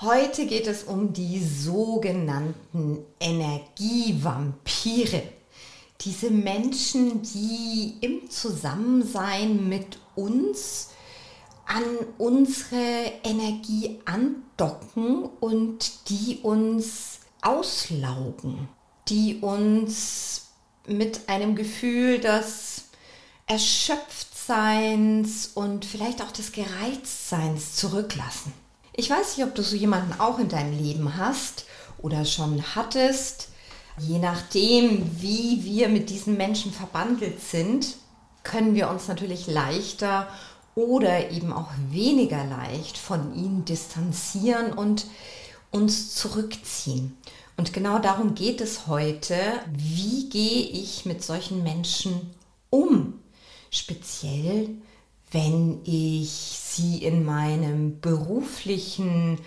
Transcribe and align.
Heute 0.00 0.46
geht 0.46 0.68
es 0.68 0.84
um 0.84 1.12
die 1.12 1.42
sogenannten 1.42 3.04
Energievampire. 3.18 5.24
Diese 6.00 6.30
Menschen, 6.30 7.22
die 7.22 7.94
im 8.00 8.30
Zusammensein 8.30 9.68
mit 9.68 9.98
uns 10.14 10.90
an 11.66 11.82
unsere 12.16 13.10
Energie 13.24 13.98
andocken 14.04 15.24
und 15.40 16.08
die 16.08 16.38
uns 16.44 17.18
auslaugen, 17.42 18.68
die 19.08 19.40
uns 19.40 20.50
mit 20.86 21.28
einem 21.28 21.56
Gefühl 21.56 22.20
des 22.20 22.84
Erschöpftseins 23.48 25.50
und 25.56 25.84
vielleicht 25.84 26.22
auch 26.22 26.30
des 26.30 26.52
Gereiztseins 26.52 27.74
zurücklassen. 27.74 28.52
Ich 29.00 29.10
weiß 29.10 29.36
nicht, 29.36 29.46
ob 29.46 29.54
du 29.54 29.62
so 29.62 29.76
jemanden 29.76 30.18
auch 30.18 30.40
in 30.40 30.48
deinem 30.48 30.76
Leben 30.76 31.16
hast 31.16 31.66
oder 31.98 32.24
schon 32.24 32.60
hattest. 32.74 33.50
Je 33.96 34.18
nachdem, 34.18 35.08
wie 35.20 35.62
wir 35.62 35.88
mit 35.88 36.10
diesen 36.10 36.36
Menschen 36.36 36.72
verbandelt 36.72 37.40
sind, 37.40 37.94
können 38.42 38.74
wir 38.74 38.90
uns 38.90 39.06
natürlich 39.06 39.46
leichter 39.46 40.26
oder 40.74 41.30
eben 41.30 41.52
auch 41.52 41.70
weniger 41.90 42.44
leicht 42.44 42.98
von 42.98 43.36
ihnen 43.36 43.64
distanzieren 43.64 44.72
und 44.72 45.06
uns 45.70 46.16
zurückziehen. 46.16 47.16
Und 47.56 47.72
genau 47.72 48.00
darum 48.00 48.34
geht 48.34 48.60
es 48.60 48.88
heute. 48.88 49.36
Wie 49.76 50.28
gehe 50.28 50.66
ich 50.70 51.06
mit 51.06 51.22
solchen 51.22 51.62
Menschen 51.62 52.34
um? 52.68 53.20
Speziell, 53.70 54.70
wenn 55.30 55.80
ich 55.84 56.30
sie 56.30 57.04
in 57.04 57.24
meinem 57.24 58.00
beruflichen, 58.00 59.38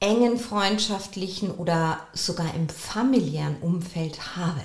engen 0.00 0.38
freundschaftlichen 0.38 1.50
oder 1.50 2.00
sogar 2.12 2.54
im 2.54 2.68
familiären 2.68 3.56
Umfeld 3.60 4.36
habe. 4.36 4.62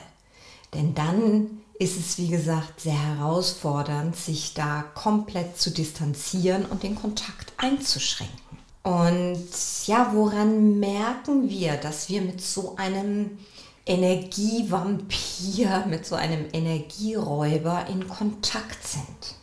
Denn 0.73 0.93
dann 0.93 1.61
ist 1.80 1.97
es, 1.97 2.17
wie 2.17 2.27
gesagt, 2.27 2.81
sehr 2.81 3.17
herausfordernd, 3.17 4.16
sich 4.16 4.53
da 4.53 4.83
komplett 4.93 5.59
zu 5.59 5.71
distanzieren 5.71 6.65
und 6.65 6.83
den 6.83 6.95
Kontakt 6.95 7.53
einzuschränken. 7.58 8.38
Und 8.83 9.47
ja, 9.86 10.11
woran 10.13 10.80
merken 10.80 11.49
wir, 11.49 11.77
dass 11.77 12.09
wir 12.09 12.21
mit 12.21 12.41
so 12.41 12.75
einem 12.77 13.38
Energievampir, 13.86 15.86
mit 15.88 16.05
so 16.05 16.15
einem 16.15 16.45
Energieräuber 16.52 17.88
in 17.88 18.08
Kontakt 18.08 18.88
sind? 18.88 19.41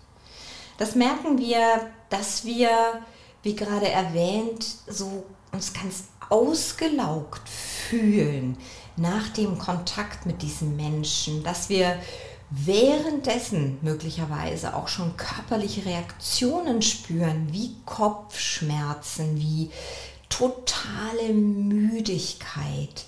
Das 0.78 0.94
merken 0.94 1.38
wir, 1.38 1.90
dass 2.08 2.44
wir, 2.44 2.70
wie 3.42 3.54
gerade 3.54 3.88
erwähnt, 3.88 4.64
so 4.86 5.24
uns 5.52 5.74
ganz 5.74 6.04
ausgelaugt 6.30 7.46
fühlen 7.48 8.56
nach 8.96 9.28
dem 9.28 9.58
Kontakt 9.58 10.24
mit 10.24 10.42
diesen 10.42 10.76
Menschen, 10.76 11.42
dass 11.42 11.68
wir 11.68 11.98
währenddessen 12.50 13.78
möglicherweise 13.82 14.74
auch 14.74 14.88
schon 14.88 15.16
körperliche 15.16 15.84
Reaktionen 15.84 16.80
spüren, 16.80 17.48
wie 17.52 17.76
Kopfschmerzen, 17.84 19.36
wie 19.36 19.70
totale 20.28 21.32
Müdigkeit, 21.32 23.04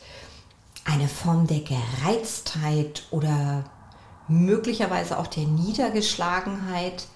eine 0.84 1.08
Form 1.08 1.47
der 1.47 1.60
Gereiztheit 1.60 3.04
oder 3.10 3.64
möglicherweise 4.28 5.19
auch 5.19 5.26
der 5.26 5.44
Niedergeschlagenheit, 5.44 7.06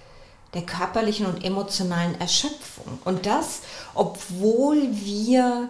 der 0.54 0.62
körperlichen 0.62 1.26
und 1.26 1.44
emotionalen 1.44 2.18
Erschöpfung. 2.20 2.98
Und 3.04 3.26
das, 3.26 3.60
obwohl 3.94 4.88
wir 4.92 5.68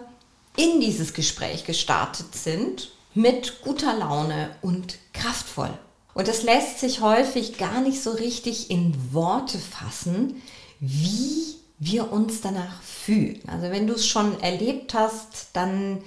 in 0.55 0.79
dieses 0.79 1.13
Gespräch 1.13 1.65
gestartet 1.65 2.35
sind 2.35 2.91
mit 3.13 3.61
guter 3.61 3.95
Laune 3.95 4.49
und 4.61 4.97
kraftvoll. 5.13 5.71
Und 6.13 6.27
das 6.27 6.43
lässt 6.43 6.79
sich 6.79 7.01
häufig 7.01 7.57
gar 7.57 7.81
nicht 7.81 8.01
so 8.01 8.11
richtig 8.11 8.71
in 8.71 8.95
Worte 9.13 9.57
fassen, 9.57 10.41
wie 10.79 11.55
wir 11.77 12.11
uns 12.11 12.41
danach 12.41 12.81
fühlen. 12.81 13.41
Also 13.47 13.69
wenn 13.69 13.87
du 13.87 13.93
es 13.93 14.07
schon 14.07 14.39
erlebt 14.41 14.93
hast, 14.93 15.49
dann 15.53 16.01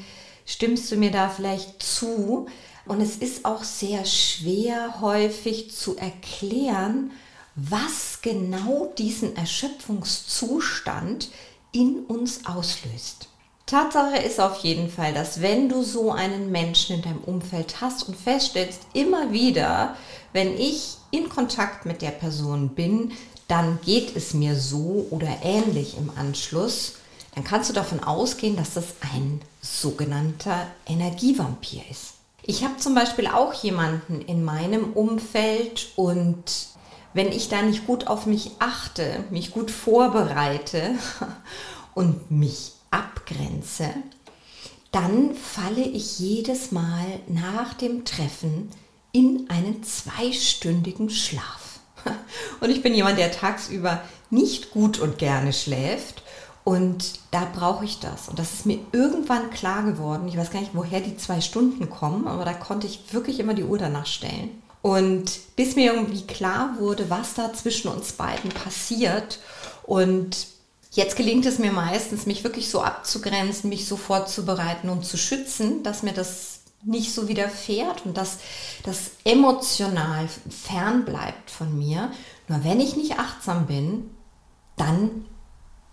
stimmst 0.47 0.91
du 0.91 0.97
mir 0.97 1.11
da 1.11 1.29
vielleicht 1.29 1.83
zu. 1.83 2.47
Und 2.87 3.03
es 3.03 3.17
ist 3.17 3.45
auch 3.45 3.63
sehr 3.65 4.07
schwer 4.07 5.01
häufig 5.03 5.77
zu 5.77 5.99
erklären, 5.99 7.11
was 7.61 8.21
genau 8.23 8.93
diesen 8.97 9.37
Erschöpfungszustand 9.37 11.29
in 11.73 12.05
uns 12.07 12.47
auslöst. 12.47 13.29
Tatsache 13.67 14.17
ist 14.17 14.41
auf 14.41 14.59
jeden 14.61 14.89
Fall, 14.89 15.13
dass 15.13 15.43
wenn 15.43 15.69
du 15.69 15.83
so 15.83 16.13
einen 16.13 16.51
Menschen 16.51 16.97
in 16.97 17.03
deinem 17.03 17.21
Umfeld 17.25 17.81
hast 17.81 18.09
und 18.09 18.17
feststellst 18.17 18.81
immer 18.95 19.33
wieder, 19.33 19.97
wenn 20.33 20.57
ich 20.57 20.97
in 21.11 21.29
Kontakt 21.29 21.85
mit 21.85 22.01
der 22.01 22.13
Person 22.13 22.71
bin, 22.71 23.13
dann 23.49 23.79
geht 23.85 24.17
es 24.17 24.33
mir 24.35 24.57
so 24.57 25.07
oder 25.11 25.29
ähnlich 25.43 25.99
im 25.99 26.11
Anschluss, 26.17 26.95
dann 27.35 27.45
kannst 27.45 27.69
du 27.69 27.75
davon 27.75 28.03
ausgehen, 28.03 28.57
dass 28.57 28.75
das 28.75 28.87
ein 29.13 29.41
sogenannter 29.61 30.67
Energievampir 30.87 31.83
ist. 31.91 32.15
Ich 32.43 32.65
habe 32.65 32.79
zum 32.79 32.95
Beispiel 32.95 33.27
auch 33.27 33.53
jemanden 33.53 34.23
in 34.23 34.45
meinem 34.45 34.93
Umfeld 34.95 35.89
und 35.97 36.45
wenn 37.19 37.33
ich 37.33 37.49
da 37.49 37.63
nicht 37.63 37.85
gut 37.85 38.07
auf 38.07 38.27
mich 38.27 38.53
achte, 38.61 39.25
mich 39.31 39.51
gut 39.51 39.73
vorbereite 39.73 40.93
und 41.95 42.31
mich 42.31 42.75
abgrenze, 42.93 43.89
dann 44.93 45.35
falle 45.35 45.83
ich 45.83 46.21
jedes 46.21 46.71
Mal 46.71 47.19
nach 47.27 47.75
dem 47.75 48.05
Treffen 48.05 48.71
in 49.11 49.51
einen 49.51 49.83
zweistündigen 49.83 51.11
Schlaf. 51.11 51.81
Und 52.61 52.71
ich 52.71 52.83
bin 52.83 52.95
jemand, 52.95 53.19
der 53.19 53.33
tagsüber 53.33 54.03
nicht 54.31 54.71
gut 54.71 55.01
und 55.01 55.19
gerne 55.19 55.53
schläft. 55.53 56.23
Und 56.63 57.19
da 57.33 57.47
brauche 57.53 57.85
ich 57.85 57.99
das. 57.99 58.29
Und 58.29 58.39
das 58.39 58.53
ist 58.53 58.67
mir 58.67 58.79
irgendwann 58.93 59.51
klar 59.51 59.83
geworden. 59.83 60.29
Ich 60.29 60.37
weiß 60.37 60.51
gar 60.51 60.61
nicht, 60.61 60.75
woher 60.75 61.01
die 61.01 61.17
zwei 61.17 61.41
Stunden 61.41 61.91
kommen, 61.91 62.29
aber 62.29 62.45
da 62.45 62.53
konnte 62.53 62.87
ich 62.87 63.13
wirklich 63.13 63.41
immer 63.41 63.55
die 63.55 63.65
Uhr 63.65 63.79
danach 63.79 64.07
stellen. 64.07 64.63
Und 64.83 65.57
bis 65.57 65.77
mir 65.77 65.93
irgendwie 65.93 66.27
klar 66.27 66.77
wurde, 66.79 67.11
was 67.11 67.35
da 67.35 67.53
zwischen 67.53 67.89
uns 67.89 68.13
beiden 68.13 68.51
passiert 68.51 69.39
und 69.85 70.49
Jetzt 70.91 71.17
gelingt 71.17 71.45
es 71.45 71.59
mir 71.59 71.71
meistens, 71.71 72.27
mich 72.27 72.45
wirklich 72.45 72.71
so 72.71 72.83
abzugrenzen, 72.83 73.69
mich 73.69 73.87
so 73.87 73.97
vorzubereiten 73.97 74.89
und 74.89 75.05
zu 75.05 75.19
schützen, 75.19 75.83
dass 75.83 76.03
mir 76.03 76.15
das 76.15 76.61
nicht 76.83 77.13
so 77.13 77.29
widerfährt 77.29 78.07
und 78.07 78.17
dass 78.17 78.39
das 78.85 79.11
emotional 79.25 80.29
fern 80.49 81.05
bleibt 81.05 81.51
von 81.51 81.77
mir. 81.77 82.11
Nur 82.49 82.65
wenn 82.65 82.81
ich 82.81 82.97
nicht 82.97 83.19
achtsam 83.19 83.67
bin, 83.67 84.11
dann 84.77 85.27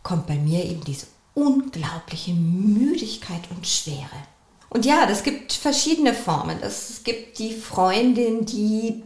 kommt 0.03 0.28
bei 0.28 0.35
mir 0.35 0.63
eben 0.63 0.84
diese 0.84 1.07
unglaubliche 1.34 2.34
Müdigkeit 2.34 3.41
und 3.56 3.67
Schwere. 3.67 4.06
Und 4.75 4.86
ja, 4.86 5.06
das 5.06 5.24
gibt 5.24 5.53
verschiedene 5.53 6.14
Formen. 6.14 6.58
Es 6.61 7.05
gibt 7.05 7.40
die 7.40 7.53
Freundin, 7.53 8.46
die 8.46 9.03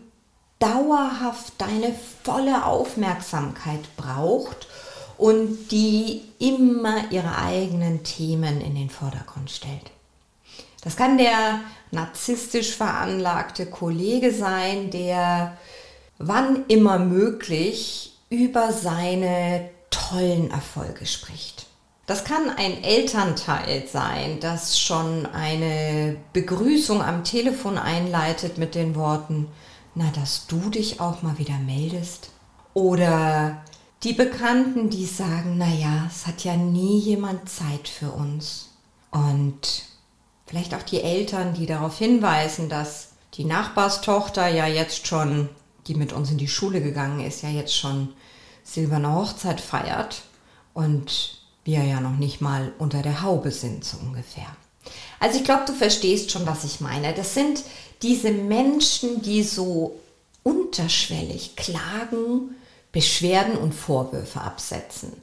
dauerhaft 0.58 1.54
deine 1.60 1.94
volle 2.24 2.66
Aufmerksamkeit 2.66 3.96
braucht 3.96 4.68
und 5.20 5.68
die 5.70 6.24
immer 6.40 7.12
ihre 7.12 7.38
eigenen 7.38 8.04
Themen 8.04 8.62
in 8.62 8.74
den 8.74 8.90
Vordergrund 8.90 9.52
stellt. 9.52 9.92
Das 10.84 10.98
kann 10.98 11.20
der 11.20 11.60
narzisstisch 11.92 12.76
veranlagte 12.76 13.68
Kollege 13.68 14.34
sein, 14.34 14.90
der 14.90 15.56
wann 16.18 16.66
immer 16.68 16.98
möglich 16.98 18.14
über 18.32 18.74
seine 18.74 19.70
tollen 19.92 20.50
Erfolge 20.50 21.06
spricht. 21.06 21.69
Das 22.10 22.24
kann 22.24 22.50
ein 22.50 22.84
Elternteil 22.84 23.88
sein, 23.88 24.40
das 24.40 24.80
schon 24.80 25.28
eine 25.28 26.18
Begrüßung 26.34 27.04
am 27.04 27.24
Telefon 27.24 27.78
einleitet 27.78 28.58
mit 28.58 28.74
den 28.74 28.96
Worten, 28.96 29.48
na, 29.94 30.10
dass 30.16 30.48
du 30.48 30.72
dich 30.72 31.02
auch 31.02 31.22
mal 31.22 31.38
wieder 31.38 31.60
meldest. 31.60 32.32
Oder 32.74 33.64
die 34.02 34.14
Bekannten, 34.14 34.90
die 34.90 35.06
sagen, 35.06 35.60
naja, 35.60 36.08
es 36.10 36.26
hat 36.26 36.44
ja 36.44 36.58
nie 36.58 36.98
jemand 36.98 37.48
Zeit 37.48 37.88
für 37.88 38.10
uns. 38.10 38.70
Und 39.12 39.84
vielleicht 40.48 40.74
auch 40.74 40.82
die 40.82 41.04
Eltern, 41.04 41.54
die 41.54 41.68
darauf 41.68 42.00
hinweisen, 42.00 42.70
dass 42.70 43.10
die 43.36 43.46
Nachbarstochter 43.46 44.48
ja 44.48 44.66
jetzt 44.66 45.06
schon, 45.06 45.48
die 45.86 45.94
mit 45.94 46.12
uns 46.12 46.32
in 46.32 46.40
die 46.40 46.48
Schule 46.48 46.82
gegangen 46.82 47.20
ist, 47.20 47.44
ja 47.44 47.50
jetzt 47.50 47.78
schon 47.78 48.10
silberne 48.64 49.14
Hochzeit 49.14 49.62
feiert 49.62 50.24
und 50.74 51.39
wir 51.69 51.83
ja 51.83 52.01
noch 52.01 52.18
nicht 52.18 52.42
mal 52.42 52.74
unter 52.80 53.01
der 53.01 53.21
Haube 53.21 53.51
sind, 53.51 53.86
so 53.86 53.98
ungefähr. 53.98 54.48
Also 55.19 55.38
ich 55.38 55.44
glaube, 55.44 55.63
du 55.68 55.74
verstehst 55.74 56.31
schon, 56.31 56.48
was 56.48 56.63
ich 56.63 56.81
meine. 56.81 57.13
Das 57.13 57.36
sind 57.36 57.63
diese 58.01 58.31
Menschen, 58.31 59.21
die 59.21 59.44
so 59.44 60.00
unterschwellig 60.44 61.56
klagen, 61.56 62.56
Beschwerden 62.92 63.56
und 63.57 63.75
Vorwürfe 63.75 64.42
absetzen. 64.42 65.13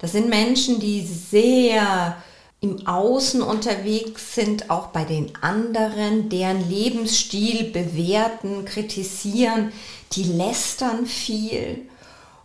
Das 0.00 0.12
sind 0.12 0.28
Menschen, 0.28 0.80
die 0.80 1.02
sehr 1.02 2.16
im 2.60 2.86
Außen 2.86 3.42
unterwegs 3.42 4.34
sind, 4.34 4.70
auch 4.70 4.88
bei 4.88 5.04
den 5.04 5.36
anderen, 5.42 6.28
deren 6.28 6.68
Lebensstil 6.68 7.70
bewerten, 7.70 8.64
kritisieren, 8.64 9.70
die 10.12 10.24
lästern 10.24 11.06
viel 11.06 11.82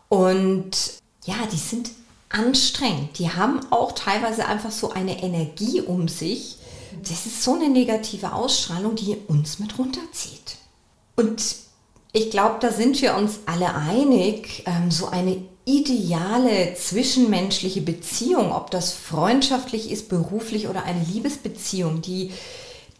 und 0.09 0.71
ja, 1.25 1.35
die 1.51 1.57
sind 1.57 1.91
anstrengend. 2.29 3.17
Die 3.17 3.29
haben 3.29 3.59
auch 3.71 3.91
teilweise 3.91 4.45
einfach 4.45 4.71
so 4.71 4.91
eine 4.91 5.21
Energie 5.21 5.81
um 5.81 6.07
sich. 6.07 6.57
Das 7.01 7.25
ist 7.25 7.43
so 7.43 7.53
eine 7.53 7.69
negative 7.69 8.33
Ausstrahlung, 8.33 8.95
die 8.95 9.17
uns 9.27 9.59
mit 9.59 9.77
runterzieht. 9.77 10.57
Und 11.15 11.43
ich 12.11 12.31
glaube, 12.31 12.57
da 12.59 12.71
sind 12.71 13.01
wir 13.01 13.15
uns 13.15 13.39
alle 13.45 13.75
einig, 13.75 14.63
ähm, 14.65 14.89
so 14.89 15.07
eine 15.07 15.43
ideale 15.65 16.73
zwischenmenschliche 16.75 17.81
Beziehung, 17.81 18.51
ob 18.51 18.71
das 18.71 18.93
freundschaftlich 18.93 19.91
ist, 19.91 20.09
beruflich 20.09 20.67
oder 20.67 20.83
eine 20.83 21.03
Liebesbeziehung, 21.03 22.01
die, 22.01 22.31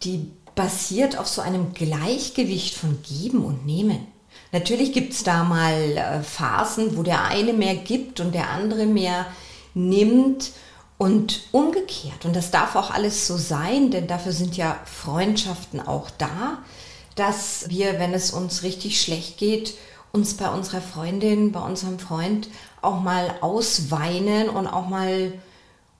die 0.03 0.31
basiert 0.53 1.17
auf 1.17 1.27
so 1.27 1.41
einem 1.41 1.73
Gleichgewicht 1.73 2.75
von 2.75 2.99
Geben 3.01 3.43
und 3.43 3.65
Nehmen. 3.65 4.05
Natürlich 4.51 4.93
gibt 4.93 5.13
es 5.13 5.23
da 5.23 5.43
mal 5.43 5.73
äh, 5.73 6.23
Phasen, 6.23 6.97
wo 6.97 7.03
der 7.03 7.25
eine 7.25 7.53
mehr 7.53 7.75
gibt 7.75 8.19
und 8.19 8.33
der 8.33 8.49
andere 8.49 8.85
mehr 8.85 9.27
nimmt 9.73 10.51
und 10.97 11.43
umgekehrt. 11.51 12.25
Und 12.25 12.35
das 12.35 12.51
darf 12.51 12.75
auch 12.75 12.91
alles 12.91 13.27
so 13.27 13.37
sein, 13.37 13.91
denn 13.91 14.07
dafür 14.07 14.31
sind 14.31 14.57
ja 14.57 14.79
Freundschaften 14.85 15.79
auch 15.79 16.09
da, 16.17 16.59
dass 17.15 17.69
wir, 17.69 17.99
wenn 17.99 18.13
es 18.13 18.31
uns 18.31 18.63
richtig 18.63 19.01
schlecht 19.01 19.37
geht, 19.37 19.75
uns 20.11 20.33
bei 20.35 20.49
unserer 20.49 20.81
Freundin, 20.81 21.51
bei 21.51 21.61
unserem 21.61 21.99
Freund 21.99 22.49
auch 22.81 23.01
mal 23.01 23.35
ausweinen 23.41 24.49
und 24.49 24.67
auch 24.67 24.87
mal 24.87 25.33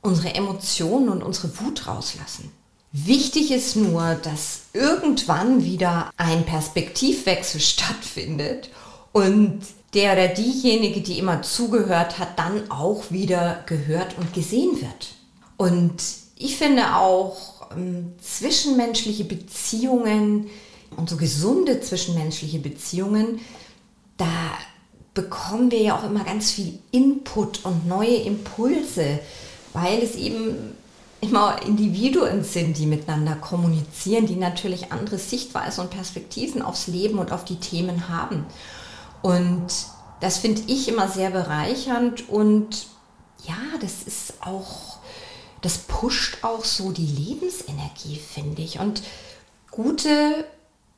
unsere 0.01 0.33
Emotionen 0.33 1.09
und 1.09 1.21
unsere 1.21 1.59
Wut 1.59 1.87
rauslassen. 1.87 2.51
Wichtig 2.91 3.51
ist 3.51 3.75
nur, 3.75 4.15
dass 4.15 4.61
irgendwann 4.73 5.63
wieder 5.63 6.11
ein 6.17 6.45
Perspektivwechsel 6.45 7.61
stattfindet 7.61 8.69
und 9.11 9.61
der 9.93 10.13
oder 10.13 10.27
diejenige, 10.27 11.01
die 11.01 11.17
immer 11.17 11.41
zugehört 11.41 12.19
hat, 12.19 12.37
dann 12.37 12.69
auch 12.69 13.09
wieder 13.09 13.63
gehört 13.65 14.17
und 14.17 14.33
gesehen 14.33 14.79
wird. 14.81 15.15
Und 15.57 15.95
ich 16.37 16.57
finde 16.57 16.95
auch 16.95 17.71
ähm, 17.75 18.13
zwischenmenschliche 18.21 19.23
Beziehungen 19.23 20.47
und 20.95 21.09
so 21.09 21.17
gesunde 21.17 21.81
zwischenmenschliche 21.81 22.59
Beziehungen, 22.59 23.39
da 24.17 24.27
bekommen 25.13 25.71
wir 25.71 25.81
ja 25.81 25.97
auch 25.97 26.03
immer 26.03 26.23
ganz 26.23 26.51
viel 26.51 26.79
Input 26.91 27.65
und 27.65 27.87
neue 27.87 28.15
Impulse, 28.15 29.19
weil 29.73 30.01
es 30.01 30.15
eben 30.15 30.75
immer 31.21 31.61
Individuen 31.63 32.43
sind, 32.43 32.77
die 32.77 32.85
miteinander 32.85 33.35
kommunizieren, 33.35 34.25
die 34.25 34.35
natürlich 34.35 34.91
andere 34.91 35.17
Sichtweisen 35.17 35.81
und 35.81 35.89
Perspektiven 35.89 36.61
aufs 36.61 36.87
Leben 36.87 37.19
und 37.19 37.31
auf 37.31 37.45
die 37.45 37.57
Themen 37.57 38.09
haben. 38.09 38.45
Und 39.21 39.67
das 40.19 40.37
finde 40.37 40.61
ich 40.67 40.87
immer 40.87 41.07
sehr 41.07 41.29
bereichernd 41.29 42.29
und 42.29 42.87
ja, 43.45 43.57
das 43.81 44.03
ist 44.03 44.33
auch, 44.41 44.97
das 45.61 45.77
pusht 45.77 46.43
auch 46.43 46.65
so 46.65 46.91
die 46.91 47.05
Lebensenergie, 47.05 48.17
finde 48.17 48.61
ich. 48.61 48.79
Und 48.79 49.01
gute 49.71 50.45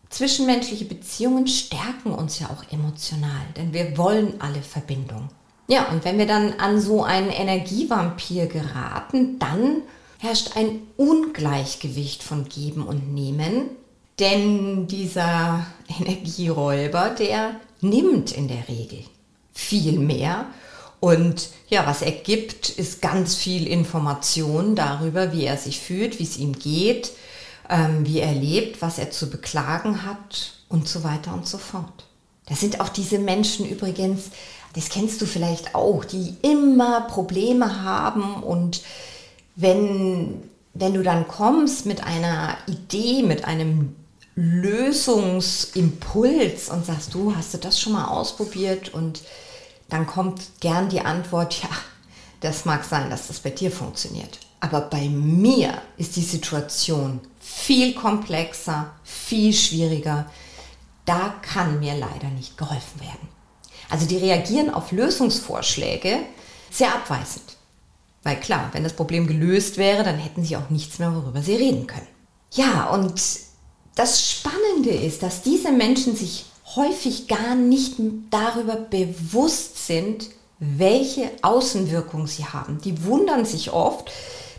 zwischenmenschliche 0.10 0.86
Beziehungen 0.86 1.48
stärken 1.48 2.14
uns 2.14 2.40
ja 2.40 2.48
auch 2.48 2.72
emotional, 2.72 3.46
denn 3.56 3.74
wir 3.74 3.98
wollen 3.98 4.40
alle 4.40 4.62
Verbindung. 4.62 5.30
Ja, 5.68 5.90
und 5.90 6.04
wenn 6.04 6.18
wir 6.18 6.28
dann 6.28 6.54
an 6.60 6.82
so 6.82 7.04
einen 7.04 7.30
Energievampir 7.30 8.48
geraten, 8.48 9.40
dann 9.40 9.84
herrscht 10.22 10.56
ein 10.56 10.84
Ungleichgewicht 10.98 12.22
von 12.22 12.48
Geben 12.48 12.86
und 12.86 13.12
Nehmen, 13.12 13.72
denn 14.20 14.86
dieser 14.86 15.66
Energieräuber, 16.00 17.10
der 17.10 17.56
nimmt 17.82 18.32
in 18.32 18.48
der 18.48 18.68
Regel 18.70 19.04
viel 19.52 19.98
mehr. 19.98 20.46
Und 21.00 21.50
ja, 21.70 21.88
was 21.88 22.04
er 22.04 22.12
gibt, 22.12 22.70
ist 22.70 23.02
ganz 23.02 23.36
viel 23.36 23.66
Information 23.66 24.76
darüber, 24.76 25.34
wie 25.34 25.46
er 25.46 25.58
sich 25.58 25.80
fühlt, 25.80 26.20
wie 26.20 26.24
es 26.24 26.38
ihm 26.38 26.54
geht, 26.54 27.14
ähm, 27.68 28.06
wie 28.06 28.20
er 28.20 28.34
lebt, 28.34 28.84
was 28.84 29.00
er 29.00 29.10
zu 29.10 29.28
beklagen 29.28 30.06
hat 30.06 30.54
und 30.70 30.88
so 30.88 31.04
weiter 31.04 31.34
und 31.34 31.48
so 31.48 31.58
fort. 31.58 32.06
Das 32.46 32.60
sind 32.60 32.80
auch 32.80 32.90
diese 32.90 33.18
Menschen 33.18 33.68
übrigens, 33.68 34.26
das 34.76 34.90
kennst 34.90 35.20
du 35.20 35.26
vielleicht 35.26 35.74
auch, 35.74 36.06
die 36.06 36.36
immer 36.44 37.02
Probleme 37.02 37.84
haben 37.84 38.36
und 38.44 38.82
wenn, 39.56 40.50
wenn 40.74 40.94
du 40.94 41.03
dann 41.03 41.27
kommst 41.27 41.86
mit 41.86 42.03
einer 42.03 42.57
Idee, 42.68 43.24
mit 43.24 43.45
einem 43.45 43.95
Lösungsimpuls 44.36 46.69
und 46.69 46.86
sagst, 46.86 47.13
du 47.13 47.36
hast 47.36 47.53
du 47.53 47.57
das 47.57 47.80
schon 47.80 47.94
mal 47.94 48.06
ausprobiert 48.06 48.94
und 48.94 49.21
dann 49.89 50.07
kommt 50.07 50.42
gern 50.62 50.89
die 50.89 51.01
Antwort, 51.01 51.62
ja, 51.62 51.69
das 52.39 52.65
mag 52.65 52.83
sein, 52.83 53.09
dass 53.09 53.27
das 53.27 53.39
bei 53.39 53.50
dir 53.50 53.71
funktioniert. 53.71 54.39
Aber 54.62 54.81
bei 54.81 55.09
mir 55.09 55.81
ist 55.98 56.15
die 56.15 56.21
Situation 56.21 57.19
viel 57.39 57.94
komplexer, 57.94 58.92
viel 59.03 59.53
schwieriger. 59.53 60.30
Da 61.06 61.33
kann 61.42 61.80
mir 61.80 61.95
leider 61.95 62.30
nicht 62.30 62.57
geholfen 62.57 63.01
werden. 63.01 63.27
Also 63.89 64.06
die 64.06 64.18
reagieren 64.18 64.69
auf 64.69 64.92
Lösungsvorschläge 64.92 66.19
sehr 66.69 66.94
abweisend. 66.94 67.57
Weil 68.24 68.40
klar, 68.40 68.70
wenn 68.74 68.84
das 68.84 68.94
Problem 68.94 69.28
gelöst 69.28 69.78
wäre, 69.78 70.04
dann 70.04 70.18
hätten 70.18 70.44
sie 70.44 70.56
auch 70.56 70.70
nichts 70.70 71.00
mehr, 71.00 71.14
worüber 71.16 71.42
sie 71.42 71.56
reden 71.56 71.88
können. 71.88 72.08
Ja, 72.54 72.90
und 72.92 73.22
das 73.96 74.30
Spannende 74.30 74.92
ist, 74.92 75.24
dass 75.24 75.42
diese 75.42 75.72
Menschen 75.72 76.16
sich 76.16 76.46
häufig 76.75 77.28
gar 77.28 77.56
nicht 77.56 77.96
darüber 78.30 78.75
bewusst 78.75 79.88
sind, 79.88 80.30
welche 80.60 81.32
Außenwirkung 81.42 82.28
sie 82.28 82.46
haben. 82.46 82.80
Die 82.82 83.04
wundern 83.04 83.46
sich 83.46 83.74
oft, 83.74 84.12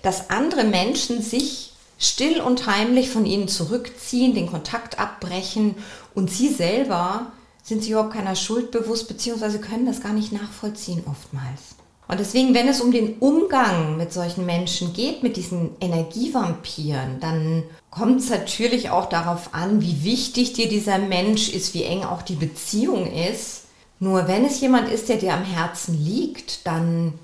dass 0.02 0.30
andere 0.30 0.64
Menschen 0.64 1.22
sich 1.22 1.72
still 1.98 2.40
und 2.40 2.66
heimlich 2.66 3.10
von 3.10 3.24
ihnen 3.24 3.46
zurückziehen, 3.46 4.34
den 4.34 4.48
Kontakt 4.50 4.98
abbrechen 4.98 5.76
und 6.14 6.30
sie 6.30 6.48
selber 6.48 7.32
sind 7.62 7.82
sich 7.82 7.92
überhaupt 7.92 8.14
keiner 8.14 8.34
Schuld 8.34 8.72
bewusst, 8.72 9.06
beziehungsweise 9.06 9.60
können 9.60 9.86
das 9.86 10.00
gar 10.00 10.12
nicht 10.12 10.32
nachvollziehen 10.32 11.04
oftmals. 11.08 11.76
Und 12.12 12.20
deswegen, 12.20 12.52
wenn 12.52 12.68
es 12.68 12.82
um 12.82 12.92
den 12.92 13.14
Umgang 13.20 13.96
mit 13.96 14.12
solchen 14.12 14.44
Menschen 14.44 14.92
geht, 14.92 15.22
mit 15.22 15.38
diesen 15.38 15.70
Energievampiren, 15.80 17.20
dann 17.20 17.62
kommt 17.90 18.20
es 18.20 18.28
natürlich 18.28 18.90
auch 18.90 19.08
darauf 19.08 19.54
an, 19.54 19.80
wie 19.80 20.04
wichtig 20.04 20.52
dir 20.52 20.68
dieser 20.68 20.98
Mensch 20.98 21.48
ist, 21.48 21.72
wie 21.72 21.84
eng 21.84 22.04
auch 22.04 22.20
die 22.20 22.34
Beziehung 22.34 23.10
ist. 23.10 23.62
Nur 23.98 24.28
wenn 24.28 24.44
es 24.44 24.60
jemand 24.60 24.90
ist, 24.90 25.08
der 25.08 25.16
dir 25.16 25.32
am 25.32 25.42
Herzen 25.42 26.04
liegt, 26.04 26.66
dann 26.66 27.14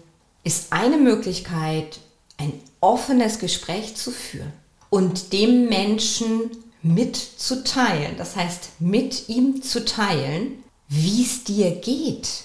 ist 0.43 0.73
eine 0.73 0.97
Möglichkeit, 0.97 1.99
ein 2.39 2.55
offenes 2.81 3.41
Gespräch 3.41 3.95
zu 3.95 4.11
führen 4.11 4.55
und 4.89 5.35
dem 5.35 5.69
Menschen 5.69 6.51
mitzuteilen. 6.83 8.17
Das 8.17 8.37
heißt, 8.37 8.81
mit 8.81 9.29
ihm 9.29 9.61
zu 9.61 9.85
teilen, 9.85 10.65
wie 10.89 11.25
es 11.25 11.45
dir 11.45 11.73
geht 11.73 12.45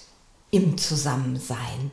im 0.51 0.77
Zusammensein 0.77 1.91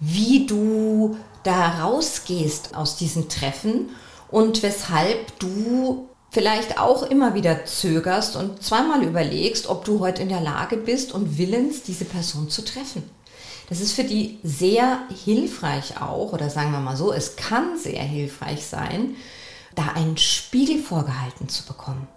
wie 0.00 0.46
du 0.46 1.16
da 1.42 1.82
rausgehst 1.82 2.74
aus 2.74 2.96
diesen 2.96 3.28
Treffen 3.28 3.90
und 4.30 4.62
weshalb 4.62 5.38
du 5.38 6.08
vielleicht 6.30 6.78
auch 6.78 7.02
immer 7.02 7.34
wieder 7.34 7.64
zögerst 7.64 8.36
und 8.36 8.62
zweimal 8.62 9.02
überlegst, 9.02 9.66
ob 9.66 9.84
du 9.84 10.00
heute 10.00 10.22
in 10.22 10.28
der 10.28 10.40
Lage 10.42 10.76
bist 10.76 11.12
und 11.12 11.38
willens, 11.38 11.82
diese 11.82 12.04
Person 12.04 12.50
zu 12.50 12.64
treffen. 12.64 13.02
Das 13.68 13.80
ist 13.80 13.92
für 13.92 14.04
die 14.04 14.38
sehr 14.42 15.00
hilfreich 15.24 16.00
auch, 16.00 16.32
oder 16.32 16.50
sagen 16.50 16.72
wir 16.72 16.80
mal 16.80 16.96
so, 16.96 17.12
es 17.12 17.36
kann 17.36 17.78
sehr 17.78 18.02
hilfreich 18.02 18.66
sein, 18.66 19.16
da 19.74 19.88
einen 19.94 20.16
Spiegel 20.16 20.78
vorgehalten 20.78 21.48
zu 21.48 21.64
bekommen. 21.64 22.08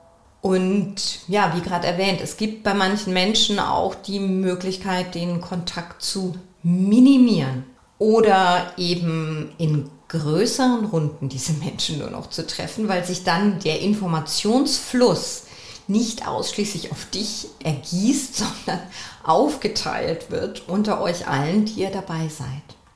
Und 0.42 1.20
ja, 1.28 1.54
wie 1.56 1.62
gerade 1.62 1.88
erwähnt, 1.88 2.20
es 2.22 2.36
gibt 2.36 2.64
bei 2.64 2.74
manchen 2.74 3.14
Menschen 3.14 3.60
auch 3.60 3.96
die 3.96 4.20
Möglichkeit, 4.20 5.14
den 5.14 5.40
Kontakt 5.40 6.02
zu 6.02 6.36
minimieren 6.64 7.66
oder 8.02 8.74
eben 8.78 9.52
in 9.60 9.88
größeren 10.08 10.86
Runden 10.86 11.30
diese 11.30 11.54
Menschen 11.54 12.00
nur 12.00 12.10
noch 12.10 12.32
zu 12.32 12.48
treffen, 12.48 12.88
weil 12.88 13.06
sich 13.06 13.24
dann 13.24 13.60
der 13.60 13.80
Informationsfluss 13.82 15.44
nicht 15.88 16.28
ausschließlich 16.28 16.92
auf 16.92 17.06
dich 17.12 17.50
ergießt, 17.64 18.38
sondern 18.66 18.82
aufgeteilt 19.24 20.32
wird 20.32 20.68
unter 20.68 21.00
euch 21.00 21.28
allen, 21.28 21.66
die 21.66 21.82
ihr 21.82 21.92
dabei 21.92 22.28
seid. 22.28 22.48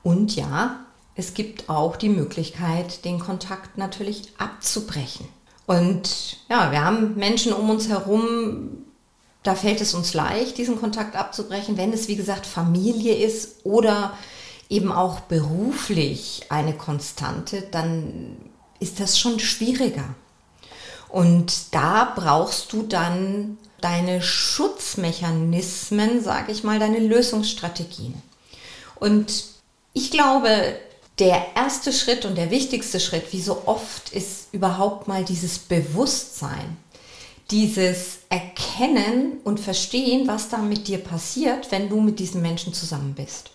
Und 0.02 0.34
ja, 0.34 0.80
es 1.14 1.34
gibt 1.34 1.70
auch 1.70 1.94
die 1.94 2.08
Möglichkeit, 2.08 3.04
den 3.04 3.20
Kontakt 3.20 3.78
natürlich 3.78 4.32
abzubrechen. 4.38 5.28
Und 5.66 6.38
ja, 6.48 6.72
wir 6.72 6.84
haben 6.84 7.14
Menschen 7.14 7.52
um 7.52 7.70
uns 7.70 7.88
herum, 7.88 8.70
da 9.44 9.54
fällt 9.54 9.80
es 9.80 9.94
uns 9.94 10.14
leicht, 10.14 10.58
diesen 10.58 10.80
Kontakt 10.80 11.14
abzubrechen, 11.14 11.76
wenn 11.76 11.92
es, 11.92 12.08
wie 12.08 12.16
gesagt, 12.16 12.44
Familie 12.44 13.14
ist 13.14 13.64
oder 13.64 14.18
eben 14.68 14.92
auch 14.92 15.20
beruflich 15.20 16.46
eine 16.48 16.74
Konstante, 16.74 17.62
dann 17.70 18.36
ist 18.80 19.00
das 19.00 19.18
schon 19.18 19.40
schwieriger. 19.40 20.14
Und 21.08 21.74
da 21.74 22.12
brauchst 22.16 22.72
du 22.72 22.82
dann 22.82 23.58
deine 23.80 24.22
Schutzmechanismen, 24.22 26.22
sage 26.22 26.52
ich 26.52 26.64
mal, 26.64 26.78
deine 26.78 26.98
Lösungsstrategien. 26.98 28.14
Und 28.96 29.44
ich 29.92 30.10
glaube, 30.10 30.76
der 31.18 31.54
erste 31.54 31.92
Schritt 31.92 32.24
und 32.24 32.36
der 32.36 32.50
wichtigste 32.50 33.00
Schritt, 33.00 33.32
wie 33.32 33.40
so 33.40 33.62
oft, 33.66 34.12
ist 34.12 34.48
überhaupt 34.52 35.08
mal 35.08 35.24
dieses 35.24 35.58
Bewusstsein, 35.58 36.76
dieses 37.50 38.18
Erkennen 38.28 39.38
und 39.44 39.60
Verstehen, 39.60 40.26
was 40.26 40.48
da 40.48 40.58
mit 40.58 40.88
dir 40.88 40.98
passiert, 40.98 41.70
wenn 41.70 41.88
du 41.88 42.00
mit 42.00 42.18
diesen 42.18 42.42
Menschen 42.42 42.74
zusammen 42.74 43.14
bist. 43.14 43.50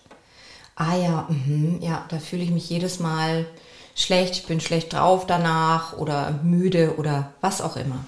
Ah 0.76 0.96
ja, 0.96 1.28
mh, 1.28 1.84
ja, 1.84 2.04
da 2.08 2.18
fühle 2.18 2.42
ich 2.42 2.50
mich 2.50 2.68
jedes 2.68 2.98
Mal 3.00 3.46
schlecht, 3.94 4.34
ich 4.36 4.46
bin 4.46 4.60
schlecht 4.60 4.92
drauf 4.92 5.26
danach 5.26 5.96
oder 5.96 6.40
müde 6.42 6.96
oder 6.96 7.32
was 7.40 7.60
auch 7.60 7.76
immer. 7.76 8.04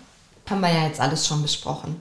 Haben 0.48 0.60
wir 0.60 0.72
ja 0.72 0.86
jetzt 0.86 1.00
alles 1.00 1.26
schon 1.26 1.42
besprochen. 1.42 2.00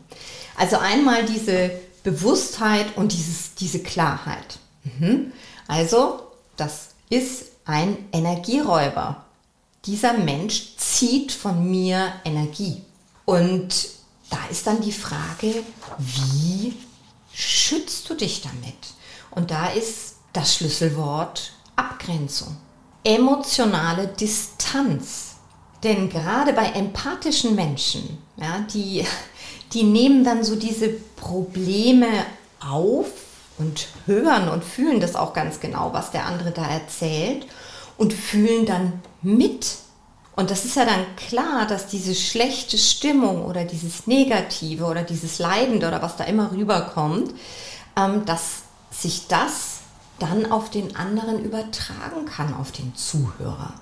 Also 0.57 0.77
einmal 0.77 1.25
diese 1.25 1.71
Bewusstheit 2.03 2.97
und 2.97 3.13
dieses, 3.13 3.55
diese 3.55 3.79
Klarheit. 3.79 4.59
Mhm. 4.83 5.31
Also, 5.67 6.21
das 6.57 6.89
ist 7.09 7.45
ein 7.65 7.97
Energieräuber. 8.11 9.23
Dieser 9.85 10.13
Mensch 10.13 10.75
zieht 10.77 11.31
von 11.31 11.69
mir 11.69 12.13
Energie. 12.25 12.81
Und 13.25 13.87
da 14.29 14.39
ist 14.49 14.67
dann 14.67 14.81
die 14.81 14.91
Frage, 14.91 15.63
wie 15.97 16.73
schützt 17.33 18.09
du 18.09 18.15
dich 18.15 18.41
damit? 18.41 18.75
Und 19.31 19.51
da 19.51 19.67
ist 19.67 20.12
das 20.33 20.55
Schlüsselwort 20.55 21.53
Abgrenzung 21.75 22.57
emotionale 23.03 24.07
Distanz. 24.07 25.35
Denn 25.83 26.09
gerade 26.09 26.53
bei 26.53 26.67
empathischen 26.67 27.55
Menschen, 27.55 28.17
ja, 28.37 28.65
die, 28.73 29.05
die 29.73 29.83
nehmen 29.83 30.23
dann 30.23 30.43
so 30.43 30.55
diese 30.55 30.89
Probleme 30.89 32.07
auf 32.65 33.07
und 33.57 33.87
hören 34.05 34.47
und 34.47 34.63
fühlen 34.63 35.01
das 35.01 35.15
auch 35.15 35.33
ganz 35.33 35.59
genau, 35.59 35.91
was 35.91 36.11
der 36.11 36.25
andere 36.25 36.51
da 36.51 36.65
erzählt 36.65 37.45
und 37.97 38.13
fühlen 38.13 38.65
dann 38.65 39.01
mit. 39.21 39.75
Und 40.35 40.49
das 40.49 40.65
ist 40.65 40.77
ja 40.77 40.85
dann 40.85 41.15
klar, 41.17 41.67
dass 41.67 41.87
diese 41.87 42.15
schlechte 42.15 42.77
Stimmung 42.77 43.45
oder 43.45 43.65
dieses 43.65 44.07
Negative 44.07 44.85
oder 44.85 45.03
dieses 45.03 45.37
Leidende 45.37 45.87
oder 45.87 46.01
was 46.01 46.15
da 46.15 46.23
immer 46.23 46.51
rüberkommt, 46.51 47.33
ähm, 47.97 48.25
dass 48.25 48.63
sich 48.89 49.27
das 49.27 49.72
dann 50.19 50.51
auf 50.51 50.69
den 50.69 50.95
anderen 50.95 51.43
übertragen 51.43 52.25
kann, 52.25 52.53
auf 52.53 52.71
den 52.71 52.95
Zuhörer. 52.95 53.73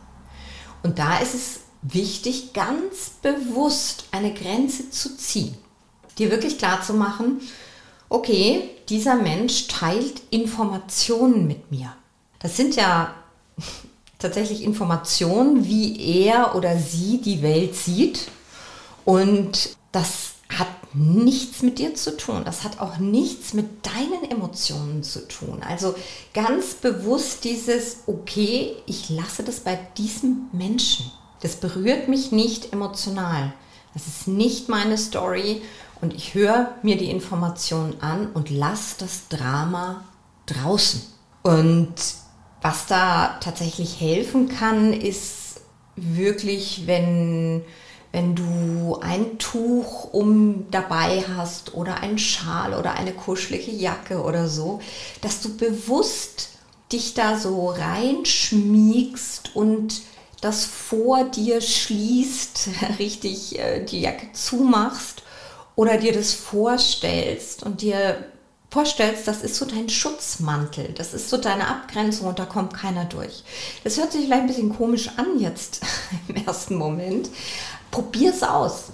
Und 0.84 1.00
da 1.00 1.20
ist 1.20 1.36
es 1.36 1.60
wichtig, 1.82 2.54
ganz 2.54 3.12
bewusst 3.22 4.06
eine 4.12 4.34
Grenze 4.34 4.90
zu 4.90 5.18
ziehen. 5.18 5.56
Dir 6.18 6.32
wirklich 6.32 6.58
klar 6.58 6.82
zu 6.82 6.94
machen, 6.94 7.42
okay, 8.10 8.70
dieser 8.90 9.16
Mensch 9.16 9.68
teilt 9.68 10.22
Informationen 10.32 11.48
mit 11.48 11.72
mir. 11.72 11.94
Das 12.40 12.58
sind 12.58 12.76
ja 12.76 13.14
tatsächlich 14.20 14.64
Informationen, 14.64 15.66
wie 15.66 16.26
er 16.26 16.56
oder 16.56 16.78
sie 16.78 17.22
die 17.22 17.42
Welt 17.42 17.76
sieht. 17.76 18.28
Und 19.06 19.76
das 19.92 20.31
nichts 20.94 21.62
mit 21.62 21.80
dir 21.80 21.96
zu 21.96 22.18
tun. 22.18 22.44
Das 22.46 22.64
hat 22.64 22.80
auch 22.80 22.98
nichts 22.98 23.54
mit 23.54 23.86
deinen 23.86 24.30
Emotionen 24.30 25.04
zu 25.04 25.28
tun. 25.28 25.62
Also 25.68 25.96
ganz 26.34 26.74
bewusst 26.76 27.44
dieses, 27.44 28.00
okay, 28.08 28.74
ich 28.86 29.10
lasse 29.10 29.44
das 29.44 29.62
bei 29.62 29.80
diesem 29.98 30.50
Menschen. 30.52 31.12
Das 31.42 31.56
berührt 31.56 32.08
mich 32.08 32.32
nicht 32.32 32.74
emotional. 32.74 33.54
Das 33.94 34.08
ist 34.08 34.28
nicht 34.28 34.70
meine 34.70 34.98
Story 34.98 35.62
und 36.02 36.14
ich 36.14 36.34
höre 36.34 36.76
mir 36.82 36.98
die 36.98 37.10
Informationen 37.10 38.02
an 38.02 38.28
und 38.34 38.50
lasse 38.50 38.96
das 39.00 39.28
Drama 39.28 40.04
draußen. 40.46 41.02
Und 41.42 41.94
was 42.62 42.86
da 42.86 43.38
tatsächlich 43.40 44.00
helfen 44.00 44.50
kann, 44.50 44.94
ist 44.94 45.62
wirklich, 45.96 46.84
wenn 46.86 47.64
wenn 48.12 48.36
du 48.36 48.98
ein 49.02 49.38
Tuch 49.38 50.14
um 50.14 50.70
dabei 50.70 51.24
hast 51.36 51.74
oder 51.74 52.02
einen 52.02 52.18
Schal 52.18 52.74
oder 52.74 52.94
eine 52.94 53.14
kuschelige 53.14 53.72
Jacke 53.72 54.22
oder 54.22 54.50
so, 54.50 54.80
dass 55.22 55.42
du 55.42 55.56
bewusst 55.56 56.50
dich 56.92 57.14
da 57.14 57.38
so 57.38 57.70
reinschmiegst 57.70 59.56
und 59.56 60.02
das 60.42 60.66
vor 60.66 61.24
dir 61.26 61.62
schließt, 61.62 62.70
richtig 63.00 63.58
äh, 63.60 63.86
die 63.86 64.02
Jacke 64.02 64.28
zumachst 64.34 65.24
oder 65.76 65.98
dir 65.98 66.12
das 66.12 66.34
vorstellst 66.34 67.64
und 67.64 67.82
dir 67.82 68.26
vorstellst, 68.70 69.28
das 69.28 69.42
ist 69.42 69.56
so 69.56 69.66
dein 69.66 69.90
Schutzmantel, 69.90 70.94
das 70.94 71.14
ist 71.14 71.30
so 71.30 71.38
deine 71.38 71.68
Abgrenzung 71.68 72.28
und 72.28 72.40
da 72.40 72.46
kommt 72.46 72.74
keiner 72.74 73.06
durch. 73.06 73.44
Das 73.84 73.98
hört 73.98 74.12
sich 74.12 74.26
vielleicht 74.26 74.42
ein 74.42 74.48
bisschen 74.48 74.76
komisch 74.76 75.10
an 75.18 75.40
jetzt 75.40 75.82
im 76.28 76.36
ersten 76.46 76.76
Moment, 76.76 77.30
probier 77.92 78.32
es 78.32 78.44
aus. 78.44 78.92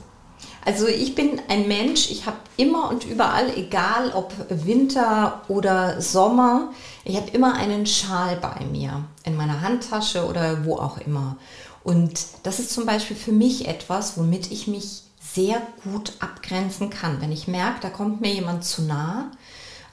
Also 0.65 0.85
ich 0.87 1.15
bin 1.15 1.41
ein 1.47 1.69
Mensch, 1.69 2.11
ich 2.11 2.25
habe 2.25 2.37
immer 2.57 2.89
und 2.89 3.05
überall, 3.05 3.55
egal 3.55 4.11
ob 4.11 4.33
Winter 4.49 5.41
oder 5.47 6.01
Sommer, 6.01 6.73
ich 7.05 7.15
habe 7.15 7.29
immer 7.29 7.53
einen 7.55 7.85
Schal 7.85 8.35
bei 8.35 8.65
mir, 8.65 9.05
in 9.23 9.37
meiner 9.37 9.61
Handtasche 9.61 10.27
oder 10.27 10.65
wo 10.65 10.75
auch 10.75 10.97
immer. 10.97 11.37
Und 11.85 12.19
das 12.43 12.59
ist 12.59 12.71
zum 12.71 12.85
Beispiel 12.85 13.15
für 13.15 13.31
mich 13.31 13.65
etwas, 13.69 14.17
womit 14.17 14.51
ich 14.51 14.67
mich 14.67 15.03
sehr 15.21 15.61
gut 15.85 16.11
abgrenzen 16.19 16.89
kann. 16.89 17.21
Wenn 17.21 17.31
ich 17.31 17.47
merke, 17.47 17.79
da 17.81 17.89
kommt 17.89 18.19
mir 18.19 18.33
jemand 18.33 18.65
zu 18.65 18.81
nah, 18.81 19.31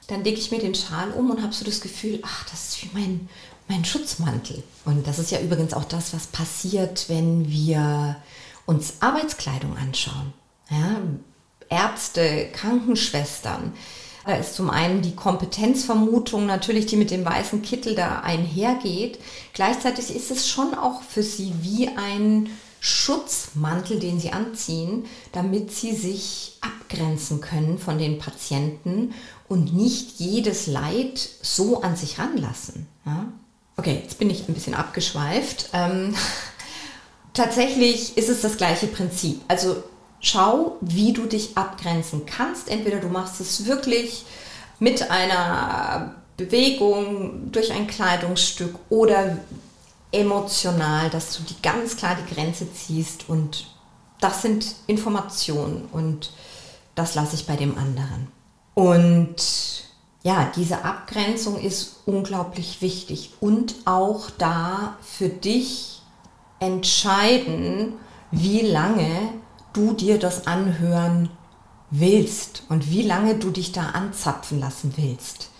dann 0.08 0.24
lege 0.24 0.40
ich 0.40 0.50
mir 0.50 0.58
den 0.58 0.74
Schal 0.74 1.12
um 1.12 1.30
und 1.30 1.40
habe 1.40 1.52
so 1.52 1.64
das 1.64 1.80
Gefühl, 1.80 2.18
ach, 2.24 2.44
das 2.50 2.70
ist 2.70 2.82
wie 2.82 2.90
mein, 2.92 3.28
mein 3.68 3.84
Schutzmantel. 3.84 4.64
Und 4.84 5.06
das 5.06 5.20
ist 5.20 5.30
ja 5.30 5.38
übrigens 5.38 5.72
auch 5.72 5.84
das, 5.84 6.12
was 6.12 6.26
passiert, 6.26 7.04
wenn 7.08 7.48
wir 7.48 8.16
uns 8.66 8.94
Arbeitskleidung 9.00 9.76
anschauen, 9.76 10.32
ja, 10.70 11.00
Ärzte, 11.68 12.48
Krankenschwestern, 12.52 13.72
da 14.24 14.36
ist 14.36 14.54
zum 14.54 14.70
einen 14.70 15.02
die 15.02 15.14
Kompetenzvermutung 15.14 16.46
natürlich, 16.46 16.86
die 16.86 16.96
mit 16.96 17.10
dem 17.10 17.24
weißen 17.24 17.60
Kittel 17.62 17.94
da 17.94 18.20
einhergeht. 18.20 19.18
Gleichzeitig 19.52 20.14
ist 20.14 20.30
es 20.30 20.48
schon 20.48 20.74
auch 20.74 21.02
für 21.02 21.22
sie 21.22 21.52
wie 21.60 21.88
ein 21.88 22.48
Schutzmantel, 22.80 23.98
den 23.98 24.20
sie 24.20 24.32
anziehen, 24.32 25.04
damit 25.32 25.72
sie 25.72 25.94
sich 25.94 26.58
abgrenzen 26.60 27.40
können 27.40 27.78
von 27.78 27.98
den 27.98 28.18
Patienten 28.18 29.12
und 29.48 29.74
nicht 29.74 30.18
jedes 30.20 30.66
Leid 30.66 31.28
so 31.42 31.82
an 31.82 31.96
sich 31.96 32.18
ranlassen. 32.18 32.86
Ja? 33.04 33.26
Okay, 33.76 34.00
jetzt 34.02 34.18
bin 34.18 34.30
ich 34.30 34.48
ein 34.48 34.54
bisschen 34.54 34.74
abgeschweift. 34.74 35.70
Ähm, 35.72 36.14
tatsächlich 37.34 38.16
ist 38.16 38.30
es 38.30 38.40
das 38.40 38.56
gleiche 38.56 38.86
Prinzip. 38.86 39.42
Also 39.48 39.82
schau, 40.20 40.78
wie 40.80 41.12
du 41.12 41.26
dich 41.26 41.56
abgrenzen 41.56 42.24
kannst. 42.24 42.70
Entweder 42.70 42.98
du 42.98 43.08
machst 43.08 43.40
es 43.40 43.66
wirklich 43.66 44.24
mit 44.78 45.10
einer 45.10 46.14
Bewegung, 46.36 47.52
durch 47.52 47.72
ein 47.72 47.86
Kleidungsstück 47.86 48.74
oder 48.88 49.38
emotional, 50.10 51.10
dass 51.10 51.36
du 51.36 51.42
die 51.42 51.60
ganz 51.62 51.96
klar 51.96 52.16
die 52.16 52.34
Grenze 52.34 52.72
ziehst 52.72 53.28
und 53.28 53.66
das 54.20 54.42
sind 54.42 54.74
Informationen 54.86 55.88
und 55.92 56.32
das 56.94 57.14
lasse 57.14 57.34
ich 57.34 57.46
bei 57.46 57.56
dem 57.56 57.76
anderen. 57.76 58.28
Und 58.74 59.84
ja, 60.22 60.50
diese 60.56 60.84
Abgrenzung 60.84 61.60
ist 61.60 61.96
unglaublich 62.06 62.80
wichtig 62.80 63.32
und 63.40 63.74
auch 63.84 64.30
da 64.30 64.96
für 65.02 65.28
dich 65.28 65.93
entscheiden, 66.64 67.94
wie 68.30 68.60
lange 68.60 69.32
du 69.72 69.92
dir 69.92 70.18
das 70.18 70.46
anhören 70.46 71.30
willst 71.90 72.64
und 72.68 72.90
wie 72.90 73.02
lange 73.02 73.36
du 73.36 73.50
dich 73.50 73.72
da 73.72 73.90
anzapfen 73.90 74.58
lassen 74.58 74.94
willst. 74.96 75.50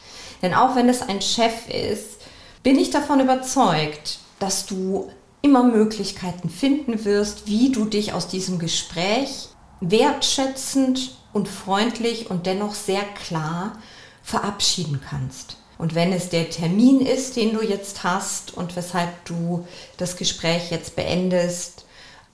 Denn 0.43 0.55
auch 0.55 0.77
wenn 0.77 0.89
es 0.89 1.03
ein 1.03 1.23
Chef 1.23 1.69
ist, 1.69 2.21
bin 2.63 2.79
ich 2.79 2.91
davon 2.91 3.21
überzeugt, 3.21 4.19
dass 4.39 4.67
du 4.67 5.11
immer 5.43 5.63
Möglichkeiten 5.63 6.49
finden 6.49 7.05
wirst, 7.05 7.47
wie 7.47 7.71
du 7.71 7.85
dich 7.85 8.13
aus 8.13 8.29
diesem 8.29 8.59
Gespräch 8.59 9.49
wertschätzend 9.81 11.17
und 11.33 11.49
freundlich 11.49 12.31
und 12.31 12.47
dennoch 12.47 12.75
sehr 12.75 13.03
klar 13.03 13.79
verabschieden 14.23 15.01
kannst. 15.09 15.59
Und 15.79 15.95
wenn 15.95 16.13
es 16.13 16.29
der 16.29 16.51
Termin 16.51 17.01
ist, 17.01 17.37
den 17.37 17.53
du 17.55 17.63
jetzt 17.63 18.05
hast 18.05 18.57
und 18.57 18.77
weshalb 18.77 19.25
du 19.25 19.67
das 19.97 20.17
Gespräch 20.17 20.71
jetzt 20.71 20.97
beendest, 20.97 21.85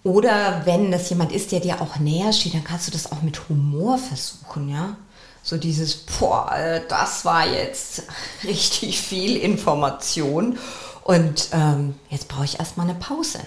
oder 0.03 0.63
wenn 0.65 0.91
das 0.91 1.11
jemand 1.11 1.33
ist, 1.33 1.53
der 1.53 1.61
dir 1.61 1.83
auch 1.83 1.99
näher 1.99 2.33
steht, 2.33 2.55
dann 2.55 2.65
kannst 2.65 2.89
du 2.89 2.93
das 2.93 3.13
auch 3.13 3.23
mit 3.23 3.49
Humor 3.49 3.99
versuchen, 3.99 4.69
ja. 4.71 4.97
So 5.43 5.57
dieses, 5.57 5.95
boah, 5.95 6.53
äh, 6.55 6.83
das 6.89 7.25
war 7.25 7.47
jetzt 7.47 8.03
richtig 8.45 9.01
viel 9.01 9.37
Information 9.37 10.59
und 11.05 11.49
ähm, 11.53 11.95
jetzt 12.11 12.29
brauche 12.29 12.45
ich 12.45 12.59
erstmal 12.59 12.89
eine 12.89 12.99
Pause. 12.99 13.41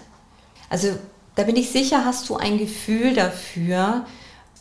Also 0.70 0.90
da 1.36 1.44
bin 1.44 1.56
ich 1.56 1.72
sicher, 1.72 2.04
hast 2.06 2.30
du 2.30 2.38
ein 2.38 2.58
Gefühl 2.58 3.14
dafür, 3.14 4.06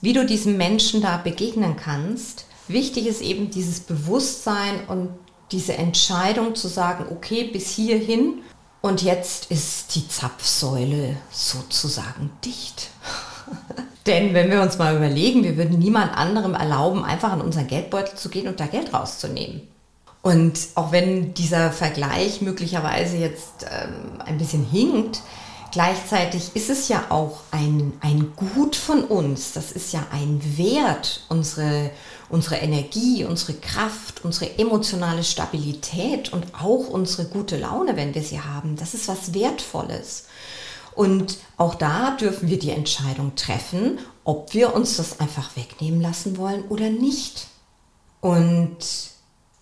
wie 0.00 0.12
du 0.12 0.26
diesem 0.26 0.56
Menschen 0.56 1.00
da 1.00 1.16
begegnen 1.16 1.76
kannst. 1.76 2.46
Wichtig 2.68 3.06
ist 3.06 3.22
eben 3.22 3.50
dieses 3.50 3.80
Bewusstsein 3.80 4.86
und 4.88 5.10
diese 5.52 5.74
Entscheidung 5.74 6.54
zu 6.54 6.68
sagen, 6.68 7.04
okay, 7.10 7.44
bis 7.44 7.70
hierhin 7.70 8.42
und 8.80 9.02
jetzt 9.02 9.50
ist 9.50 9.94
die 9.94 10.08
Zapfsäule 10.08 11.16
sozusagen 11.30 12.30
dicht. 12.44 12.88
Denn 14.06 14.34
wenn 14.34 14.50
wir 14.50 14.60
uns 14.62 14.78
mal 14.78 14.96
überlegen, 14.96 15.44
wir 15.44 15.56
würden 15.56 15.78
niemand 15.78 16.16
anderem 16.16 16.54
erlauben, 16.54 17.04
einfach 17.04 17.32
in 17.34 17.40
unseren 17.40 17.68
Geldbeutel 17.68 18.16
zu 18.16 18.28
gehen 18.28 18.48
und 18.48 18.58
da 18.58 18.66
Geld 18.66 18.92
rauszunehmen. 18.92 19.68
Und 20.22 20.58
auch 20.74 20.90
wenn 20.90 21.34
dieser 21.34 21.70
Vergleich 21.70 22.40
möglicherweise 22.40 23.16
jetzt 23.16 23.66
ähm, 23.70 24.20
ein 24.24 24.38
bisschen 24.38 24.64
hinkt, 24.64 25.20
gleichzeitig 25.72 26.54
ist 26.54 26.70
es 26.70 26.88
ja 26.88 27.06
auch 27.08 27.40
ein, 27.50 27.94
ein 28.00 28.32
Gut 28.36 28.76
von 28.76 29.04
uns. 29.04 29.52
Das 29.52 29.72
ist 29.72 29.92
ja 29.92 30.06
ein 30.12 30.40
Wert, 30.56 31.24
unsere, 31.28 31.90
unsere 32.28 32.56
Energie, 32.56 33.24
unsere 33.24 33.54
Kraft, 33.54 34.24
unsere 34.24 34.58
emotionale 34.58 35.24
Stabilität 35.24 36.32
und 36.32 36.54
auch 36.54 36.88
unsere 36.88 37.26
gute 37.26 37.56
Laune, 37.58 37.96
wenn 37.96 38.14
wir 38.14 38.22
sie 38.22 38.40
haben. 38.40 38.76
Das 38.76 38.94
ist 38.94 39.08
was 39.08 39.34
Wertvolles. 39.34 40.26
Und 40.94 41.38
auch 41.56 41.74
da 41.74 42.12
dürfen 42.12 42.48
wir 42.48 42.58
die 42.58 42.70
Entscheidung 42.70 43.34
treffen, 43.34 43.98
ob 44.24 44.52
wir 44.54 44.74
uns 44.74 44.98
das 44.98 45.20
einfach 45.20 45.56
wegnehmen 45.56 46.00
lassen 46.00 46.36
wollen 46.36 46.64
oder 46.68 46.90
nicht. 46.90 47.46
Und 48.20 48.76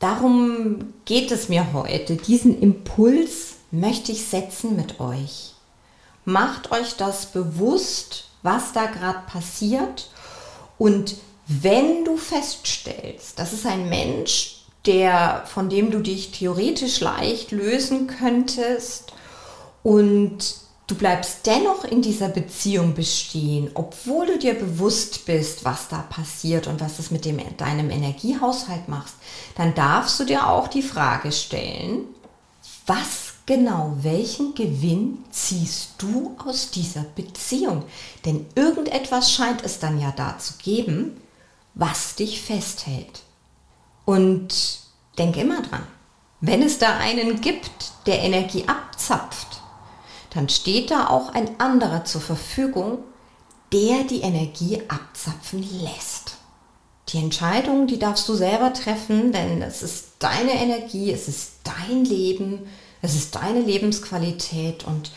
darum 0.00 0.92
geht 1.04 1.30
es 1.30 1.48
mir 1.48 1.72
heute. 1.72 2.16
Diesen 2.16 2.60
Impuls 2.60 3.54
möchte 3.70 4.12
ich 4.12 4.26
setzen 4.26 4.74
mit 4.74 4.98
euch. 4.98 5.54
Macht 6.24 6.70
euch 6.72 6.96
das 6.96 7.26
bewusst, 7.26 8.24
was 8.42 8.72
da 8.72 8.86
gerade 8.86 9.20
passiert. 9.26 10.10
Und 10.78 11.16
wenn 11.46 12.04
du 12.04 12.16
feststellst, 12.16 13.38
das 13.38 13.52
ist 13.52 13.66
ein 13.66 13.88
Mensch, 13.88 14.64
der, 14.86 15.44
von 15.46 15.68
dem 15.68 15.90
du 15.90 16.00
dich 16.00 16.30
theoretisch 16.32 17.00
leicht 17.00 17.52
lösen 17.52 18.06
könntest 18.06 19.12
und 19.82 20.60
Du 20.90 20.96
bleibst 20.96 21.46
dennoch 21.46 21.84
in 21.84 22.02
dieser 22.02 22.28
Beziehung 22.28 22.94
bestehen, 22.94 23.70
obwohl 23.74 24.26
du 24.26 24.38
dir 24.40 24.54
bewusst 24.54 25.24
bist, 25.24 25.64
was 25.64 25.86
da 25.86 25.98
passiert 25.98 26.66
und 26.66 26.80
was 26.80 26.98
es 26.98 27.12
mit 27.12 27.24
dem, 27.24 27.38
deinem 27.58 27.90
Energiehaushalt 27.90 28.88
macht. 28.88 29.12
Dann 29.56 29.72
darfst 29.76 30.18
du 30.18 30.24
dir 30.24 30.48
auch 30.48 30.66
die 30.66 30.82
Frage 30.82 31.30
stellen, 31.30 32.06
was 32.86 33.29
genau, 33.50 33.96
welchen 34.02 34.54
Gewinn 34.54 35.24
ziehst 35.32 35.94
du 35.98 36.36
aus 36.46 36.70
dieser 36.70 37.02
Beziehung? 37.02 37.82
Denn 38.24 38.46
irgendetwas 38.54 39.32
scheint 39.32 39.64
es 39.64 39.80
dann 39.80 40.00
ja 40.00 40.12
da 40.12 40.38
zu 40.38 40.54
geben, 40.62 41.20
was 41.74 42.14
dich 42.14 42.42
festhält. 42.42 43.22
Und 44.04 44.54
denk 45.18 45.36
immer 45.36 45.62
dran, 45.62 45.84
wenn 46.40 46.62
es 46.62 46.78
da 46.78 46.96
einen 46.98 47.40
gibt, 47.40 47.90
der 48.06 48.20
Energie 48.20 48.68
abzapft, 48.68 49.60
dann 50.32 50.48
steht 50.48 50.92
da 50.92 51.08
auch 51.08 51.34
ein 51.34 51.58
anderer 51.58 52.04
zur 52.04 52.20
Verfügung, 52.20 52.98
der 53.72 54.04
die 54.04 54.20
Energie 54.20 54.80
abzapfen 54.86 55.66
lässt. 55.82 56.36
Die 57.08 57.18
Entscheidung, 57.18 57.88
die 57.88 57.98
darfst 57.98 58.28
du 58.28 58.34
selber 58.34 58.72
treffen, 58.72 59.32
denn 59.32 59.60
es 59.60 59.82
ist 59.82 60.10
deine 60.20 60.52
Energie, 60.52 61.10
es 61.10 61.26
ist 61.26 61.54
dein 61.64 62.04
Leben, 62.04 62.68
es 63.02 63.14
ist 63.14 63.34
deine 63.34 63.60
Lebensqualität 63.60 64.84
und 64.84 65.10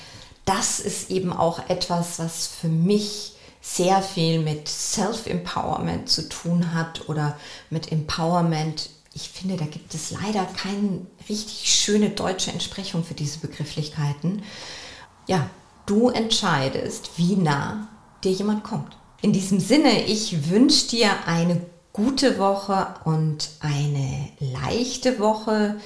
das 0.46 0.80
ist 0.80 1.10
eben 1.10 1.32
auch 1.32 1.69
etwas, 1.69 2.19
was 2.19 2.48
für 2.48 2.67
mich 2.67 3.34
sehr 3.62 4.02
viel 4.02 4.39
mit 4.39 4.67
Self-Empowerment 4.67 6.10
zu 6.10 6.28
tun 6.28 6.74
hat 6.74 7.08
oder 7.08 7.38
mit 7.69 7.91
Empowerment. 7.91 8.89
Ich 9.13 9.30
finde, 9.30 9.56
da 9.56 9.65
gibt 9.65 9.93
es 9.93 10.12
leider 10.12 10.46
keine 10.46 11.06
richtig 11.30 11.74
schöne 11.74 12.10
deutsche 12.10 12.52
Entsprechung 12.52 13.06
für 13.06 13.13
diese 13.13 13.39
Begrifflichkeiten 13.39 14.43
ja, 15.28 15.50
du 15.86 16.10
entscheidest, 16.10 17.12
wie 17.17 17.36
nah 17.36 17.88
dir 18.24 18.32
jemand 18.32 18.63
kommt. 18.63 18.98
In 19.22 19.34
diesem 19.34 19.60
Sinne, 19.60 20.06
ich 20.06 20.50
wünsche 20.50 20.88
dir 20.89 21.10
eine 21.26 21.62
gute 21.93 22.38
Woche 22.38 22.88
und 23.06 23.52
eine 23.62 24.30
leichte 24.39 25.19
Woche, 25.19 25.80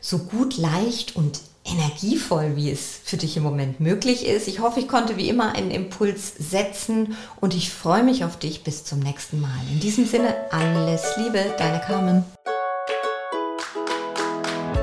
so 0.00 0.18
gut, 0.18 0.56
leicht 0.56 1.16
und 1.16 1.40
energievoll, 1.64 2.56
wie 2.56 2.70
es 2.70 2.98
für 3.04 3.16
dich 3.16 3.36
im 3.36 3.42
Moment 3.42 3.80
möglich 3.80 4.26
ist. 4.26 4.48
Ich 4.48 4.60
hoffe, 4.60 4.80
ich 4.80 4.88
konnte 4.88 5.16
wie 5.16 5.28
immer 5.28 5.54
einen 5.54 5.70
Impuls 5.70 6.32
setzen 6.38 7.16
und 7.40 7.54
ich 7.54 7.70
freue 7.70 8.02
mich 8.02 8.24
auf 8.24 8.38
dich 8.38 8.64
bis 8.64 8.84
zum 8.84 9.00
nächsten 9.00 9.40
Mal. 9.40 9.60
In 9.70 9.80
diesem 9.80 10.06
Sinne, 10.06 10.34
alles 10.50 11.16
Liebe, 11.16 11.54
deine 11.58 11.80
Carmen. 11.80 12.24